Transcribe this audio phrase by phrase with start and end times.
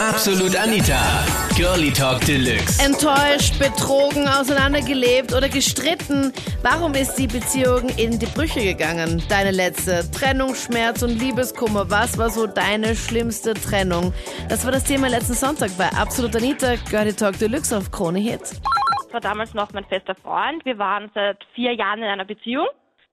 [0.00, 1.24] Absolut Anita.
[1.56, 2.82] Girlie Talk Deluxe.
[2.84, 6.32] Enttäuscht, betrogen, auseinandergelebt oder gestritten?
[6.62, 9.22] Warum ist die Beziehung in die Brüche gegangen?
[9.28, 11.90] Deine letzte Trennung, Schmerz und Liebeskummer.
[11.90, 14.12] Was war so deine schlimmste Trennung?
[14.48, 16.74] Das war das Thema letzten Sonntag bei Absolut Anita.
[16.90, 18.40] Girlie Talk Deluxe auf Krone Hit.
[18.40, 20.64] Das war damals noch mein fester Freund.
[20.64, 22.66] Wir waren seit vier Jahren in einer Beziehung.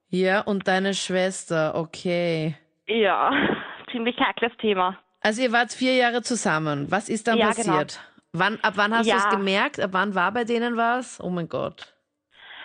[0.10, 2.56] Ja, und deine Schwester, okay.
[2.88, 3.32] Ja,
[3.92, 4.98] ziemlich heikles Thema.
[5.22, 6.92] Also ihr wart vier Jahre zusammen.
[6.92, 8.00] Was ist dann Ja, passiert?
[8.34, 9.18] Wann, ab wann hast du Ja.
[9.18, 9.80] es gemerkt?
[9.80, 11.22] Ab wann war bei denen was?
[11.22, 11.94] Oh mein Gott.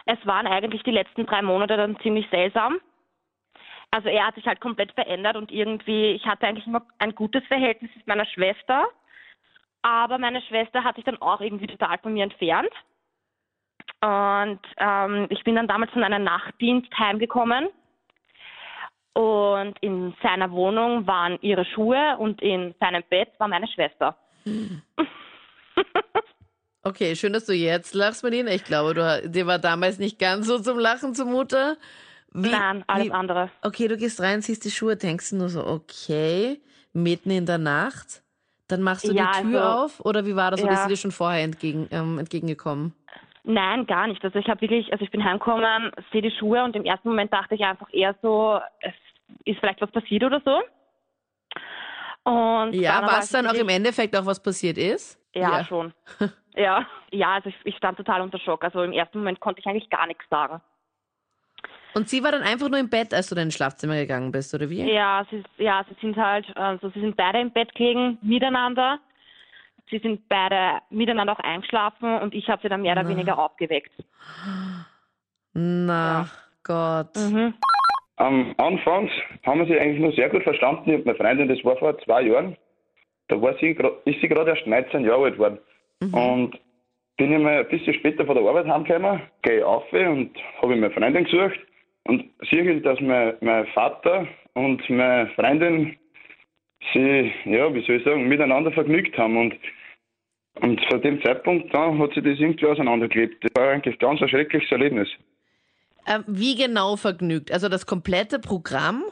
[0.07, 2.79] Es waren eigentlich die letzten drei Monate dann ziemlich seltsam.
[3.91, 7.45] Also er hat sich halt komplett verändert und irgendwie, ich hatte eigentlich immer ein gutes
[7.47, 8.87] Verhältnis mit meiner Schwester.
[9.83, 12.71] Aber meine Schwester hat sich dann auch irgendwie total von mir entfernt.
[14.01, 17.69] Und ähm, ich bin dann damals von einem Nachtdienst heimgekommen.
[19.17, 24.17] Und in seiner Wohnung waren ihre Schuhe und in seinem Bett war meine Schwester.
[26.83, 28.53] Okay, schön, dass du jetzt lachst, Medina.
[28.53, 31.77] Ich glaube, du, dir war damals nicht ganz so zum Lachen zumute.
[32.33, 33.51] Wie, Nein, alles wie, andere.
[33.63, 36.61] Okay, du gehst rein, siehst die Schuhe, denkst du nur so, okay,
[36.93, 38.23] mitten in der Nacht.
[38.69, 40.63] Dann machst du Ja, die Tür also, auf oder wie war das?
[40.63, 40.83] Oder ja.
[40.83, 42.95] ist dir schon vorher entgegen, ähm, entgegengekommen?
[43.49, 44.23] Nein, gar nicht.
[44.25, 47.33] Also ich habe wirklich, also ich bin heimgekommen, sehe die Schuhe und im ersten Moment
[47.33, 48.93] dachte ich einfach eher so, es
[49.45, 50.63] ist vielleicht was passiert oder so.
[52.29, 55.21] Und Ja, was dann auch im Endeffekt auch was passiert ist?
[55.33, 55.93] Ja, schon.
[56.57, 58.65] ja, ja, also ich, ich stand total unter Schock.
[58.65, 60.61] Also im ersten Moment konnte ich eigentlich gar nichts sagen.
[61.95, 64.53] Und sie war dann einfach nur im Bett, als du in dein Schlafzimmer gegangen bist,
[64.55, 64.83] oder wie?
[64.93, 68.99] Ja, sie, ja, sie sind halt, also sie sind beide im Bett gelegen, miteinander.
[69.91, 73.09] Sie sind beide miteinander auch eingeschlafen und ich habe sie dann mehr oder Na.
[73.09, 73.93] weniger aufgeweckt.
[75.55, 76.29] Na,
[76.65, 77.15] Gott.
[77.17, 77.55] Mhm.
[78.17, 79.11] Am Anfang
[79.45, 80.91] haben wir sie eigentlich nur sehr gut verstanden.
[80.91, 82.57] Ich und meine Freundin, das war vor zwei Jahren.
[83.29, 85.59] Da war sie, ist sie gerade erst 19 Jahre alt geworden.
[86.01, 86.59] Und
[87.17, 90.91] bin ich mal ein bisschen später von der Arbeit heimgekommen, gehe auf und habe meine
[90.91, 91.59] Freundin gesucht
[92.05, 95.97] und sehe, dass mein, mein Vater und meine Freundin
[96.93, 99.37] sie, ja, wie soll ich sagen, miteinander vergnügt haben.
[99.37, 99.55] Und,
[100.61, 103.45] und von dem Zeitpunkt dann hat sie das irgendwie auseinandergelebt.
[103.45, 105.09] Das war eigentlich ganz ein schreckliches Erlebnis.
[106.07, 107.53] Ähm, wie genau vergnügt?
[107.53, 109.05] Also das komplette Programm?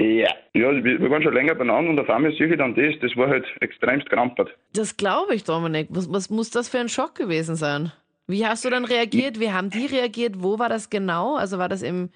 [0.00, 0.28] Ja.
[0.54, 3.16] Ja, wir, wir waren schon länger beieinander und auf einmal sehe ich dann das, das
[3.16, 4.50] war halt extremst krampert.
[4.72, 5.88] Das glaube ich, Dominik.
[5.90, 7.92] Was, was muss das für ein Schock gewesen sein?
[8.26, 9.40] Wie hast du dann reagiert?
[9.40, 10.42] Wie haben die reagiert?
[10.42, 11.36] Wo war das genau?
[11.36, 12.10] Also war das im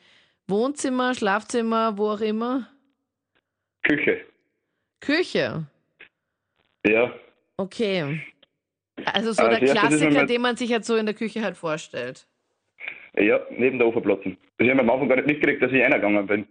[0.47, 2.69] Wohnzimmer, Schlafzimmer, wo auch immer?
[3.83, 4.21] Küche.
[5.01, 5.67] Küche.
[6.87, 7.13] Ja.
[7.63, 8.21] Okay.
[9.05, 11.43] Also so Äh, der das ist Klassiker, den man sich jetzt so in der Küche
[11.43, 12.27] halt vorstellt.
[13.17, 14.37] Ja, neben der Ofenplatte.
[14.59, 16.47] Das habe ich am Anfang gar nicht mitgekriegt, dass ich reingegangen bin.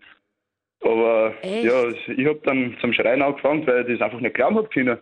[0.82, 1.66] Aber Echt?
[1.66, 4.98] ja, ich habe dann zum Schreien angefangen, weil ich das einfach nicht glauben habe können.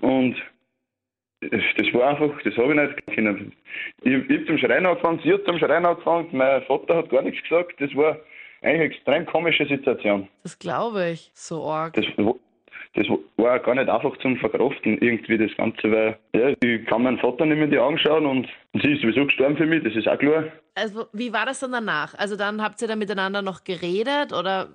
[0.00, 0.36] Und
[1.40, 3.52] das, war einfach, das habe ich nicht können.
[4.02, 7.22] Ich, ich habe zum Schreien angefangen, sie hat zum Schreien angefangen, mein Vater hat gar
[7.22, 7.80] nichts gesagt.
[7.80, 8.18] Das war
[8.60, 10.28] eigentlich eine extrem komische Situation.
[10.42, 11.30] Das glaube ich.
[11.34, 11.94] So arg.
[11.94, 12.04] das,
[12.94, 17.18] das war gar nicht einfach zum Verkraften, irgendwie das Ganze, weil ja, ich kann meinen
[17.18, 19.94] Vater nicht mehr in die Augen schauen und, sie ist sowieso gestorben für mich, das
[19.94, 20.44] ist auch klar.
[20.74, 22.14] Also wie war das dann danach?
[22.18, 24.68] Also dann habt ihr da miteinander noch geredet oder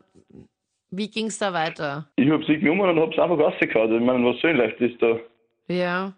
[0.90, 2.08] wie ging es da weiter?
[2.16, 3.94] Ich habe sie genommen und habe es einfach rausgehauen.
[3.94, 5.20] Ich meine, was ich leicht ist da?
[5.68, 6.14] Ja.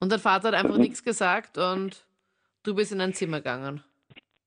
[0.00, 2.04] Und dein Vater hat einfach nichts gesagt und
[2.62, 3.82] du bist in ein Zimmer gegangen.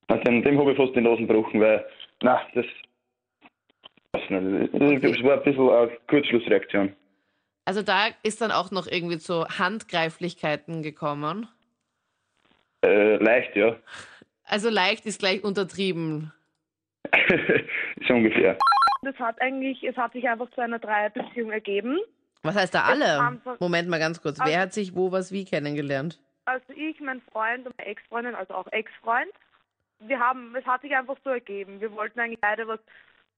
[0.07, 1.85] Na, Dem, dem habe ich fast die Nase gebrochen, weil,
[2.21, 2.65] na, das,
[4.13, 6.95] das war ein bisschen eine Kurzschlussreaktion.
[7.65, 11.47] Also da ist dann auch noch irgendwie zu Handgreiflichkeiten gekommen.
[12.83, 13.75] Äh, leicht, ja.
[14.45, 16.33] Also leicht ist gleich untertrieben.
[18.07, 18.57] so ungefähr.
[19.03, 21.99] Das hat eigentlich, es hat sich einfach zu einer Dreierbeziehung ergeben.
[22.41, 23.39] Was heißt da alle?
[23.59, 24.39] Moment mal ganz kurz.
[24.43, 26.19] Wer hat sich wo, was, wie kennengelernt?
[26.45, 29.31] Also ich, mein Freund und meine Ex-Freundin, also auch Ex-Freund.
[29.99, 31.79] Wir haben, es hat sich einfach so ergeben.
[31.81, 32.79] Wir wollten eigentlich beide was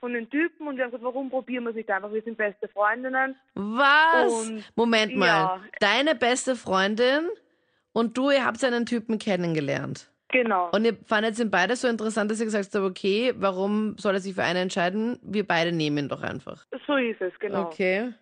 [0.01, 2.11] von den Typen und wir haben gesagt, warum probieren wir es nicht einfach?
[2.11, 3.35] Wir sind beste Freundinnen.
[3.53, 4.33] Was?
[4.33, 5.27] Und- Moment mal.
[5.27, 5.61] ja.
[5.79, 7.29] Deine beste Freundin
[7.93, 10.11] und du, ihr habt einen Typen kennengelernt.
[10.29, 10.69] Genau.
[10.71, 14.21] Und ihr fandet ihn beide so interessant, dass ihr gesagt habt, okay, warum soll er
[14.21, 15.19] sich für einen entscheiden?
[15.21, 16.65] Wir beide nehmen ihn doch einfach.
[16.87, 17.63] so ist es, genau.
[17.67, 18.13] Okay.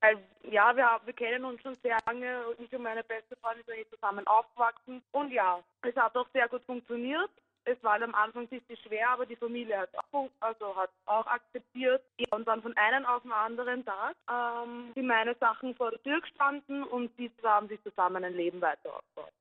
[0.00, 0.16] Weil,
[0.50, 3.86] ja, wir, wir kennen uns schon sehr lange und ich und meine beste Freundin sind
[3.90, 5.02] zusammen aufgewachsen.
[5.12, 7.30] Und ja, es hat auch sehr gut funktioniert.
[7.64, 11.26] Es war am Anfang ein bisschen schwer, aber die Familie hat auch, also hat auch
[11.26, 12.02] akzeptiert.
[12.30, 16.20] Und dann von einem auf den anderen Tag ähm, sind meine Sachen vor der Tür
[16.20, 19.32] gestanden und die haben sich zusammen ein Leben weiter aufgebaut.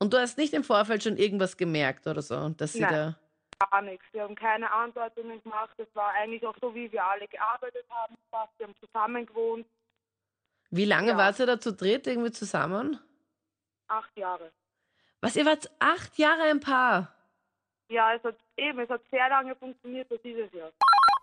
[0.00, 2.92] Und du hast nicht im Vorfeld schon irgendwas gemerkt oder so, dass sie Nein.
[2.92, 3.66] da.
[3.70, 4.04] Gar nichts.
[4.12, 5.74] Wir haben keine Andeutungen gemacht.
[5.78, 8.14] Es war eigentlich auch so, wie wir alle gearbeitet haben.
[8.30, 8.52] Fast.
[8.58, 9.66] Wir haben zusammen gewohnt.
[10.70, 11.16] Wie lange Ja.
[11.16, 13.00] wart ihr da zu dritt irgendwie zusammen?
[13.88, 14.52] Acht Jahre.
[15.22, 17.12] Was, ihr wart acht Jahre ein Paar?
[17.90, 20.68] Ja, es hat eben, es hat sehr lange funktioniert, das ist es ja.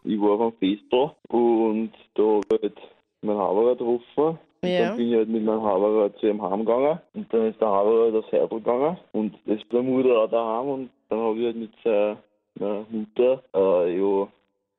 [0.04, 2.78] Ich war am Festival und da habe ich halt
[3.22, 4.40] meinen Haberer getroffen.
[4.62, 4.88] Und Ja.
[4.88, 8.18] dann bin ich halt mit meinem Haberer zu ihm heimgegangen und dann ist der Haberer
[8.18, 11.56] aufs Herbel gegangen und das ist der Mutter auch daheim und dann habe ich halt
[11.56, 14.28] mit seiner Mutter äh, ja,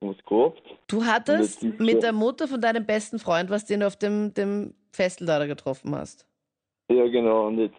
[0.01, 0.63] was gehabt.
[0.89, 4.75] Du hattest mit der Mutter von deinem besten Freund, was den du auf dem, dem
[4.93, 6.27] Festival da getroffen hast.
[6.89, 7.77] Ja genau und jetzt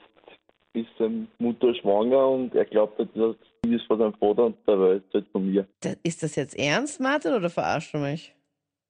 [0.73, 4.57] ist seine Mutter schwanger und er glaubt halt, das Kind ist von seinem Vater und
[4.67, 5.67] der weiß halt von mir.
[5.81, 8.33] Da- Ist das jetzt ernst, Martin, oder verarschst du mich?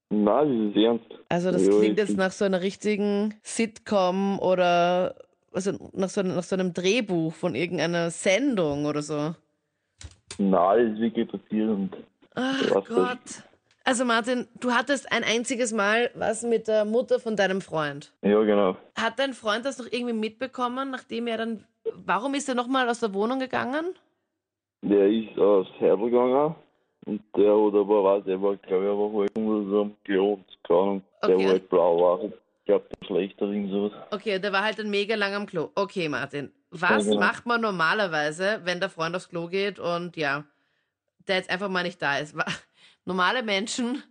[0.10, 1.06] Nein, das ist ernst.
[1.30, 5.16] Also das Ja, klingt jetzt nach so einer richtigen Sitcom oder
[5.54, 9.34] also nach so, nach so einem Drehbuch von irgendeiner Sendung oder so.
[10.38, 11.92] Nein, das ist wirklich passiert und
[12.36, 12.86] Ach das?
[12.88, 13.44] Gott.
[13.84, 18.14] Also Martin, du hattest ein einziges Mal was mit der Mutter von deinem Freund.
[18.22, 18.78] ja genau.
[18.96, 21.64] Hat dein Freund das noch irgendwie mitbekommen, nachdem er dann...
[22.06, 23.86] Warum ist er nochmal aus der Wohnung gegangen?
[24.82, 26.56] Der ist aufs Herbel gegangen
[27.06, 30.80] und der hat aber, weiß ich, war, glaube ich, aber halt unter so Klo, keine
[30.80, 31.02] Ahnung.
[31.24, 31.44] Der Okay.
[31.44, 33.92] war halt blau, war Ich glaube, der schlechter irgend sowas.
[34.12, 35.70] Okay, der war halt dann mega lang am Klo.
[35.76, 36.52] Okay, Martin.
[36.70, 37.26] Was Ja, genau.
[37.26, 40.44] macht man normalerweise, wenn der Freund aufs Klo geht und ja,
[41.28, 42.36] der jetzt einfach mal nicht da ist?
[42.38, 42.46] Wa-
[43.06, 44.04] Normale Menschen,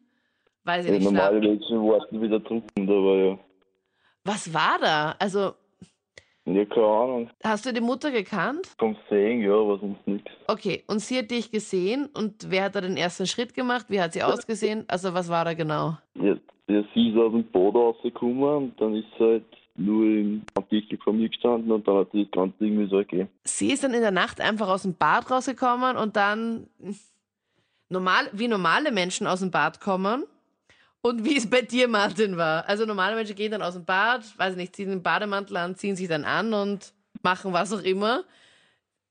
[0.65, 1.51] weiß ich Ja, nicht, normale schlafen.
[1.59, 3.39] Menschen warten wieder zurück, aber ja.
[4.25, 5.15] Was war da?
[5.19, 5.55] Also,
[6.47, 7.31] Ja, keine Ahnung.
[7.43, 8.69] hast du die Mutter gekannt?
[8.79, 10.31] Vom Sehen, ja, aber sonst nichts.
[10.47, 13.87] Okay, und sie hat dich gesehen und wer hat da den ersten Schritt gemacht?
[13.89, 14.85] Wie hat sie ausgesehen?
[14.87, 15.99] Also, was war da genau?
[16.15, 16.37] Ja,
[16.69, 19.45] ja, sie ist aus dem Boot rausgekommen und dann ist sie halt
[19.75, 23.29] nur im Tisch vor mir gestanden und dann hat sie das Ganze irgendwie so ergeben.
[23.43, 26.69] Sie ist dann in der Nacht einfach aus dem Bad rausgekommen und dann
[27.89, 30.25] normal, wie normale Menschen aus dem Bad kommen
[31.07, 32.69] und wie es bei dir, Martin, war.
[32.69, 35.77] Also normale Menschen gehen dann aus dem Bad, weiß ich nicht, ziehen den Bademantel an,
[35.77, 36.93] ziehen sich dann an und
[37.23, 38.25] machen was auch immer.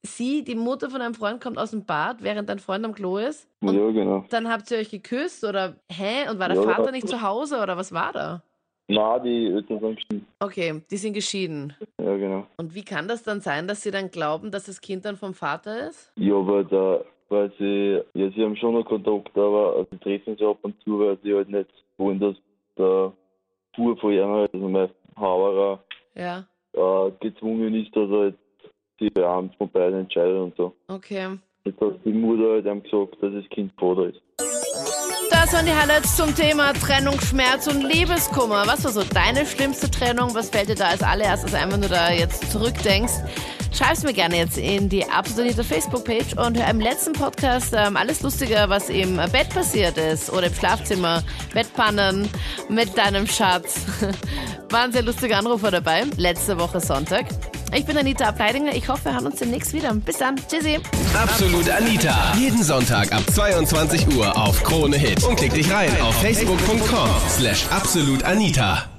[0.04, 3.18] Sie, die Mutter von einem Freund, kommt aus dem Bad, während dein Freund am Klo
[3.18, 3.48] ist.
[3.62, 4.26] Ja, genau.
[4.30, 6.30] dann habt ihr euch geküsst oder hä?
[6.30, 6.64] Und war der Ja.
[6.64, 8.44] Vater nicht zu Hause oder was war da?
[8.88, 10.26] Nein, die Eltern sind gestimmt.
[10.40, 11.74] Okay, die sind geschieden.
[12.00, 12.46] Ja, genau.
[12.58, 15.34] Und wie kann das dann sein, dass sie dann glauben, dass das Kind dann vom
[15.34, 16.12] Vater ist?
[16.18, 20.46] Ja, weil da, weil sie, ja, sie haben schon noch Kontakt, aber sie treffen sich
[20.46, 22.36] ab und zu, weil sie halt nicht wollen, dass
[22.78, 23.12] der
[23.76, 25.84] Bub von ihnen halt, also mein Haberer,
[26.16, 28.36] Ja, äh, gezwungen ist, dass er halt
[29.00, 30.74] die Beamten von beiden entscheidet und so.
[30.88, 31.38] okay.
[31.64, 34.22] Jetzt hat die Mutter halt ihm gesagt, dass das Kind Vater ist.
[35.42, 38.66] Das waren die Highlights zum Thema Trennung, Schmerz und Liebeskummer.
[38.66, 40.34] Was war so deine schlimmste Trennung?
[40.34, 43.14] Was fällt dir da als allererstes ein, wenn du da jetzt zurückdenkst?
[43.72, 48.22] Schreib's mir gerne jetzt in die absolute Facebook-Page und hör im letzten Podcast ähm, alles
[48.22, 51.22] Lustige, was im Bett passiert ist oder im Schlafzimmer,
[51.54, 52.30] Bettpannen
[52.70, 53.82] mit deinem Schatz.
[54.70, 57.26] Waren sehr lustige Anrufer dabei, letzte Woche Sonntag.
[57.76, 58.74] Ich bin Anita Ableidinger.
[58.74, 59.94] Ich hoffe, wir hören uns demnächst wieder.
[59.94, 60.36] Bis dann.
[60.48, 60.80] Tschüssi.
[61.14, 62.34] Absolut Anita.
[62.38, 65.24] Jeden Sonntag ab 22 Uhr auf Krone Hit.
[65.26, 68.95] Und klick dich rein auf facebook.com slash absolutanita.